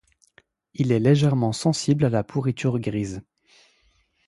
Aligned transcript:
Il 0.73 0.91
est 0.91 0.97
légèrement 0.99 1.53
sensible 1.53 2.05
à 2.05 2.09
la 2.09 2.23
pourriture 2.23 2.79
grise. 2.79 3.21